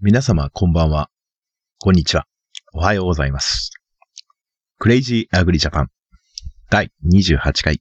[0.00, 1.10] 皆様、こんばんは。
[1.78, 2.26] こんにちは。
[2.72, 3.70] おはようございます。
[4.78, 5.88] クレイジーアグリジャパン
[6.70, 7.80] 第28回。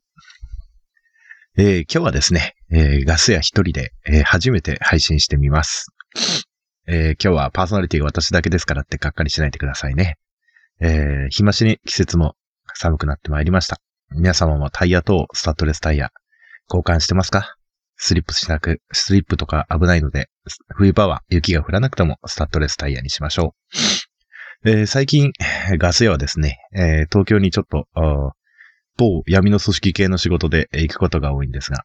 [1.57, 5.87] えー今日はですね、えーガス屋一人で、えー初めて配信してみます。
[6.87, 10.17] え今日はパーソナリティが私だけですからってがっかりしないでくださいね。
[10.79, 12.35] え日増しに季節も
[12.75, 13.77] 寒くなってまいりました。
[14.11, 16.09] 皆様もタイヤ等、スタッドレスタイヤ、
[16.69, 17.55] 交換してますか？
[18.03, 20.27] スリップしなく、スリップとか危ないので、
[20.75, 23.53] 冬場は雪が降らなくてもスタッドレスタイヤにしましょ
[24.65, 24.69] う。
[24.69, 25.31] えー最近、
[25.77, 27.85] ガス屋はですね、えー東京にちょっと、
[28.97, 31.83] 某闇の組織系の仕事で行くことが多いんですが、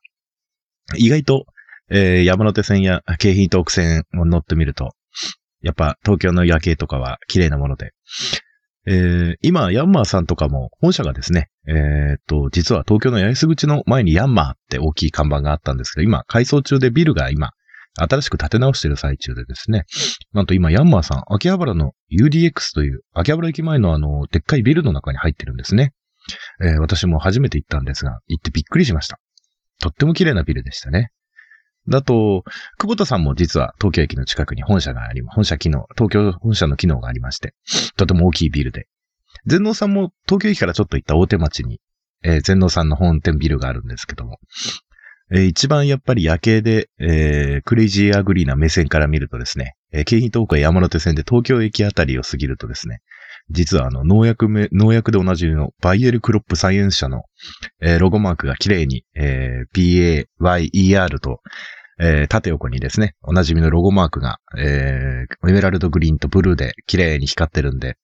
[0.97, 1.45] 意外と、
[1.91, 4.95] えー山手線や京浜東北線を乗ってみると、
[5.61, 7.93] やっぱ東京の夜景とかは綺麗なもので、
[8.87, 17.51] えー今、ヤンマーさんとかも、本社がですね、えーっと、実は東京の八重洲口の前にヤンマーって大きい看板があったんですけど、今、改装中でビルが今、
[17.99, 19.85] 新しく建て直してる最中でですね、
[20.33, 25.93] なんと今、ヤンマーさん、秋葉原の UDX という、秋葉原駅前のあの、でっかいビルの中に入ってるんですね。
[26.61, 29.19] えー私も初めて行ったんですが、行ってびっくりしました。
[29.81, 31.11] とっても綺麗なビルでしたね。
[31.89, 32.43] だと、
[32.79, 37.55] 久保田さんも実は東京駅の近くに本社があり、本社機能、東京本社の機能がありまして、
[37.97, 38.87] とても大きいビルで。
[39.47, 41.81] 全農さんも東京駅からちょっと行った大手町に、
[42.25, 44.39] えー全農さんの本店ビルがあるんですけども、
[45.33, 52.99] えー一番やっぱり夜景で、えークレイジーアグリーな目線から見るとですね、えー京浜東北山手線で東京駅あたりを過ぎるとですね、
[53.51, 57.23] 実はあの農薬め、農薬でおなじみのバイエルクロップサイエンス社の、
[57.81, 61.41] えーロゴマークが綺麗に、えー BAYER と、
[62.01, 67.97] えー縦横にですね、おなじみのロゴマークが、えーエメラルドグリーンとブルーで綺麗に光ってるんで、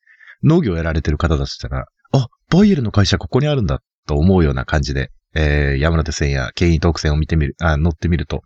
[0.42, 8.42] 農業やられてる方たちしたら、あ、バイエルの会社ここにあるんだと思うような感じで、えー山手線や京浜東北線を見てみる、あ乗ってみると、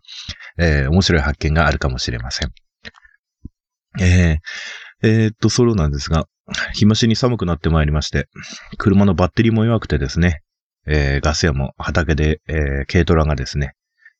[0.57, 2.51] えー面白い発見があるかもしれません。
[3.99, 6.25] えーえーっと、そうなんですが、
[6.73, 8.27] 日増しに寒くなってまいりまして、
[8.77, 10.41] 車のバッテリーも弱くてですね、
[10.85, 13.73] えーガス屋も畑で、えー軽トラがですね、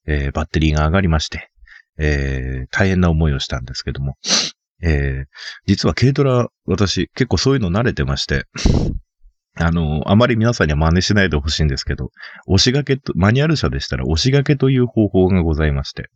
[0.05, 1.49] えーバッテリーが上がりまして、
[1.97, 4.17] えー大変な思いをしたんですけども、
[4.83, 5.25] えー
[5.65, 8.45] 実は軽トラ、私結構そういうの慣れてまして、
[9.59, 12.11] あの、あまり皆さんには真似しないでほしいんですけど、
[12.45, 16.09] 押し掛けと、マニュアル車でしたら押し掛けという方法がございまして、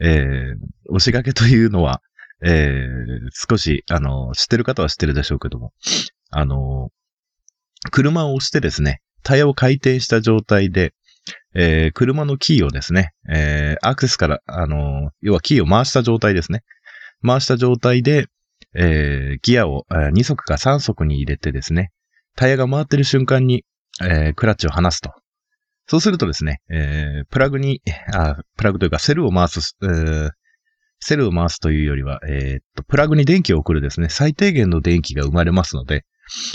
[0.00, 0.56] えー
[0.88, 2.02] 押し掛けというのは、
[2.44, 5.72] えー少し、あの、知ってる方は知ってるでしょうけども、
[6.30, 6.90] あの、
[7.92, 10.92] 車を押してですね、タイヤを回転した状態で、
[11.54, 16.62] えー車のキーをですね、えーアクセスから、あの、要はキーを回した状態ですね。
[17.24, 18.26] 回した状態で、
[18.74, 21.90] えーギアを2速か3速に入れてですね、
[22.36, 23.64] タイヤが回ってる瞬間に、
[24.02, 25.12] えークラッチを離すと。
[25.86, 27.82] そうするとですね、えープラグに、
[28.14, 30.30] あ、プラグというかセルを回す、えー
[31.02, 36.04] セルを回すというよりは、えーっと、プラグに電気を送るですね、最低限の電気が生まれますので、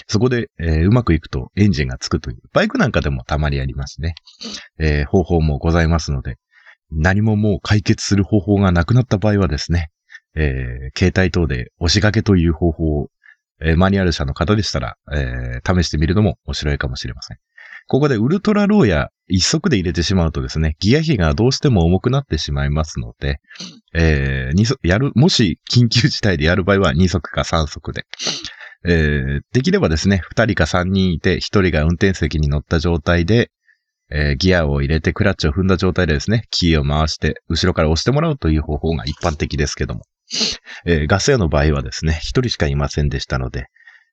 [0.08, 4.14] そこで、えーうまくいくとエンジンがつくという、バイクなんかでもたまにありますね。
[4.80, 6.38] えー方法もございますので、
[6.92, 9.90] 何ももう解決する方法がなくなった場合はですね、
[10.35, 13.09] えー携帯等で押し掛けという方法を、
[13.62, 17.38] えーマニュアル車の方でしたら、えー試してみるのも面白いかもしれません。
[17.88, 23.40] ここでウルトラローや一足で入れてしまうとですね、ギア比がどうしても重くなってしまいますので、
[23.94, 28.06] えー足やる、もし緊急事態でやる場合は2足か3足で、
[28.88, 33.52] えーできればですね、2人か3人いて、1人が運転席に乗った状態で、
[34.11, 40.01] えーギアを入れてクラッチを踏んだ状態でですね、キーを回して、後ろから押してもらうという方法が一般的ですけども、
[40.85, 43.67] えーガス屋の場合はですね、1人しかいませんでしたので、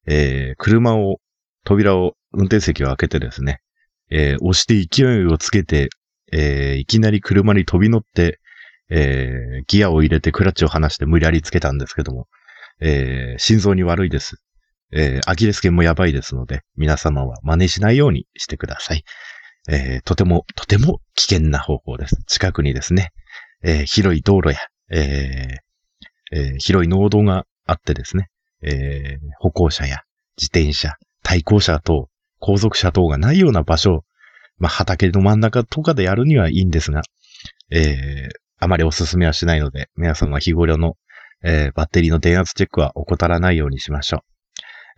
[0.06, 1.18] えー車を、
[1.64, 3.60] 扉を、運転席を開けてですね、
[4.10, 5.90] え押して勢いをつけて、
[6.32, 8.38] えいきなり車に飛び乗って、
[8.88, 12.26] えギアを入れてクラッチを離して無理やりつけたんですけども、
[12.80, 14.36] え心臓に悪いです。
[14.92, 19.04] えアキレス腱もやばいですので、皆様は真似しないようにしてください。
[19.68, 22.16] えーとても、とても危険な方法です。
[22.26, 23.10] 近くにですね、
[23.62, 24.58] えー広い道路や、
[24.90, 28.28] えーえー広い農道があってですね、
[28.62, 30.02] えー歩行者や
[30.36, 32.08] 自転車、対向車等、
[32.40, 34.04] 後続車等がないような場所、
[34.58, 37.02] まあ、畑の真ん中とかでやるにはいいんですが、
[37.70, 40.94] えーあまりお勧めはしないので、皆さんは日頃の、
[41.44, 44.31] えーバッテリーの電圧チェックは怠らないようにしましょう。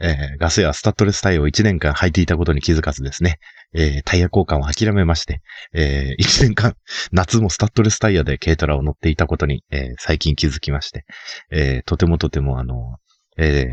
[0.00, 3.38] えーガスやスタッドレスタイヤを1年間履いていたことに気づかずですね、
[3.74, 5.42] えータイヤ交換を諦めまして、
[5.72, 6.76] え1 年間、
[7.12, 11.04] 夏もスタッドレスタイヤで軽トラを乗っていたことに、えー最近気づきまして、
[11.50, 12.96] えとてもとてもあの、
[13.36, 13.72] え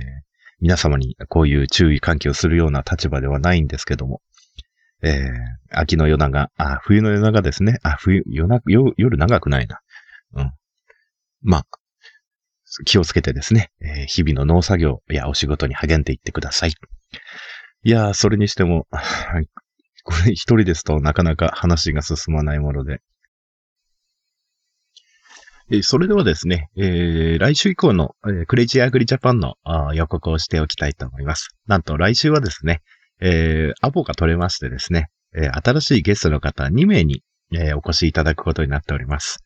[0.60, 4.22] 皆様にこういう注意喚起をするような立場ではないんですけども、
[5.04, 5.30] え
[5.72, 7.80] 秋の夜長、あ、冬の夜長ですね。
[7.82, 9.80] あ、冬、夜な夜、夜長くないな。
[10.36, 10.52] うん。
[11.42, 11.66] まあ、
[12.86, 16.74] 気をつけてですね、えー、日々の農作業やお仕事に励んでいってください。
[17.84, 18.88] いやー、それにしても、
[20.04, 23.02] これ一人ですとなかなか話が進まないもので。
[25.74, 29.56] えそれではですね、えー、来週以降の、えー、クレイジーアグリジャパンの
[29.94, 31.56] 予告をしておきたいと思います。
[31.66, 32.82] なんと来週はですね、
[33.22, 39.40] えー、アポが取れましてですね、えー、新しいゲストの方2名に、えー、お越しいただくことになっております。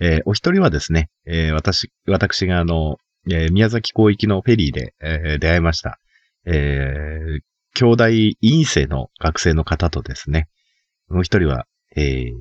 [0.00, 2.96] えー、お一人はですね、えー、私、私があの、
[3.30, 5.98] えー、宮崎広域のフェリーで、えー、出会いました。
[6.46, 7.40] えー、
[7.74, 8.08] 兄弟
[8.40, 10.48] 院生の学生の方とですね、
[11.08, 11.66] もう一人は、
[11.96, 12.32] えー、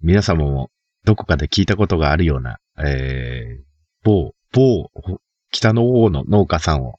[0.00, 0.70] 皆様も
[1.04, 3.64] どこかで聞いたことがあるような、えー、
[4.04, 4.90] 某、某、
[5.50, 6.96] 北の王の農家さんを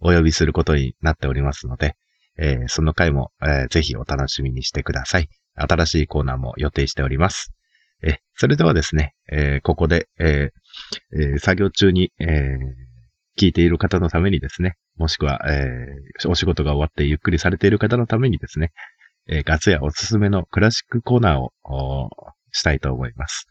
[0.00, 1.96] お呼びすることになっておりますので、
[2.38, 5.28] えー、その回も、えー、ぜひお楽しみにしてください。
[5.54, 7.55] 新しいコーナーも予定しております。
[8.06, 12.56] え、それではですね、えー、ここで、えー、作業中に、え、
[13.38, 15.86] 聞いている方のためにですね、もしくは、え、
[16.26, 18.72] お仕事が終わってゆっくりされている方のためにですね、
[19.28, 21.50] えー、ガツやおすすめのクラシックコーナーを
[22.52, 23.46] したいと思います。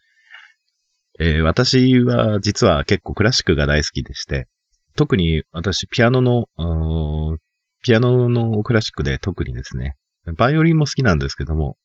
[1.19, 4.47] えー、私は実は結構クラシックが大好きでして、
[4.95, 7.37] 特に私ピアノの、
[7.83, 9.95] ピアノのクラシックで特にですね、
[10.33, 11.77] バイオリンも好きなんですけども、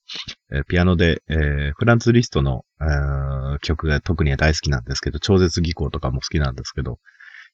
[0.52, 6.98] えピアノで、えー、フランツ・リストの、えー、曲が特に大好きなんですけど、超絶技巧とかも好きなんですけど、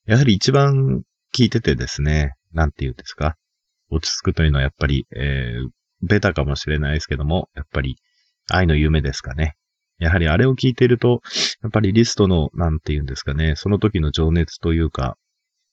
[0.07, 1.03] やはり一番
[1.33, 3.37] 聴いててですね、なんて言うんですか、
[3.91, 5.69] 落ち着くというのはやっぱり、えー、
[6.07, 7.97] ベタかもしれないですけども、やっぱり
[8.49, 9.57] 愛の夢ですかね。
[9.99, 11.21] やはりあれを聞いていると、
[11.63, 15.17] やっぱりリストの、なんて言うんですかね、その時の情熱というか、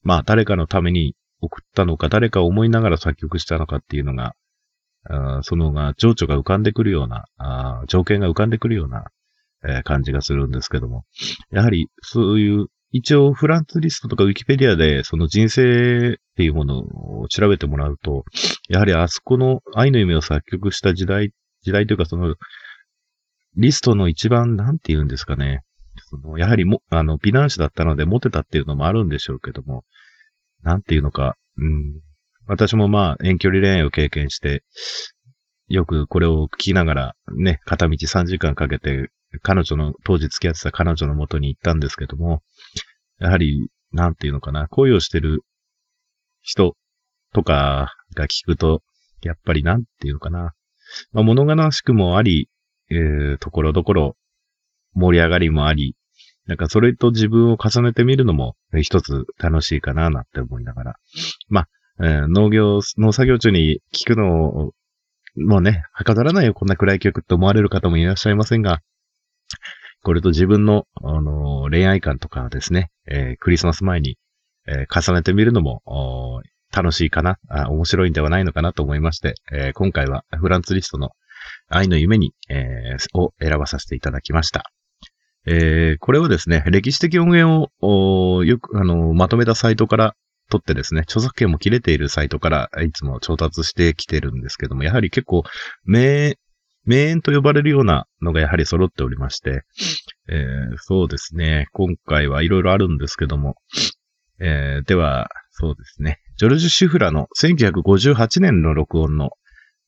[0.02, 4.34] まあ誰かのために送ったのか、誰かを思いながら作曲したのかっていうのが、
[5.10, 9.06] あそのが、情緒が浮かんでくるような、あ条件が浮かんでくるような、
[9.66, 11.06] えー、感じがするんですけども。
[11.52, 16.80] やはり、そういう、一応、フランツリストとかウィキペディアで、その人生っていうもの
[17.22, 18.24] を調べてもらうと、
[18.70, 21.32] やはりあそこの愛の夢を作曲した時代、
[21.64, 22.36] 時代というかその、
[23.56, 25.62] リストの一番、なんて言うんですかね。
[26.10, 29.84] そのやはりも、あの、美男子だったのでモテたっていうのもあるんでしょうけども、
[30.62, 32.00] なんていうのか、うん。
[32.48, 34.64] 私もまあ遠距離恋愛を経験して、
[35.68, 39.10] よくこれを聞きながらね、片道3時間かけて
[39.42, 42.42] 彼女の、当時付き合ってた彼女の元に行ったんですけども、
[43.20, 45.42] やはり、なんていうのかな、恋をしてる
[46.42, 46.76] 人
[47.34, 48.82] とかが聞くと、
[49.22, 50.54] やっぱりなんていうのかな、
[51.12, 52.50] まあ、物悲しくもあり、
[52.90, 54.18] えー、ところどころ
[54.94, 55.96] 盛り上がりもあり、
[56.46, 60.96] なんかそれと自分を重ねてみるのも一つ楽しいかななんて思いながら。
[61.48, 61.68] まあ、
[62.00, 64.72] えー、農業、農作業中に聞くのを、
[65.36, 68.82] もうね、はかどらないよ、こんな暗い曲って思われる方もいらっしゃいませんが、
[70.04, 74.18] これと自分の、あの、恋愛観とかですね、えー、クリスマス前に、
[74.68, 75.82] えー、重ねてみるのも、
[76.76, 81.12] 楽しいかなあ、面白いんではないのかなと思いまして、え今回はフランツリストの
[81.70, 84.64] 愛の夢に、えを選ばさせていただきました。
[85.46, 90.16] えー、これをですね、歴史的音源を、よく、あの、まとめたサイトから
[90.50, 95.44] 取ってですね、著作権も切れているサイトからいつも調達してきてるんですけども、やはり結構、
[95.86, 96.38] 名、
[96.86, 99.64] 名演と呼ばれるようなのがやはり揃っておりまして、
[100.30, 103.56] えー、そうですね、今回はいろいろあるんですけども、
[104.40, 109.32] えー、では、そうですね、ジョルジュ・シフラの1958年の録音の、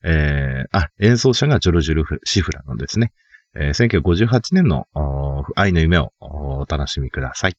[0.04, 3.12] えー、あ、演奏者がジョルジュ・シフラのですね、
[3.56, 4.86] えー、1958年の
[5.56, 7.56] 愛の夢をお楽しみください。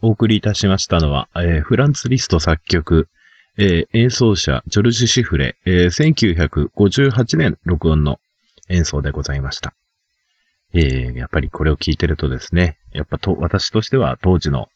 [0.00, 3.08] お送りいたしましたのは、えー、フランツ・リスト作曲、
[3.56, 8.20] えー、演奏者、ジョルジュ・シフレ、えー、1958年録音の
[8.68, 9.74] 演奏でございました。
[10.72, 14.68] えー、やっぱりこれを聞いてるとですね、やっぱと、私としては当時の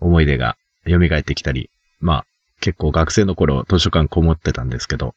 [0.00, 0.56] 思い出が
[0.88, 1.70] 蘇ってきたり、
[2.00, 2.26] まあ、
[2.60, 5.14] 結構学生の頃図書館こもってたんですけど、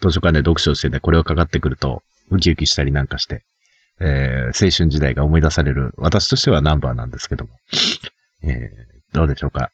[0.00, 3.42] 図書館で読書してね、これをかかってくると、ウキウキしたりなんかして、
[3.98, 7.50] えー、青春時代が思い出される、私としてはナンバーなんですけども、
[8.44, 8.70] え、
[9.12, 9.70] どうでしょうか？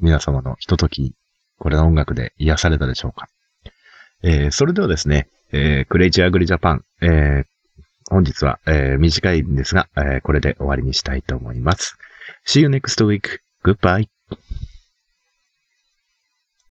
[0.00, 1.14] 皆様のひととき、
[1.58, 3.28] これの音楽で癒されたでしょうか？
[4.22, 7.44] えー、それではですね、えー、クレイジーアグリジャパン、えー、
[8.10, 11.96] 本日は、えー、短いんですが、えー、これで終わりにしたいと思います。
[12.46, 13.40] See you next week.
[13.64, 14.15] Goodbye.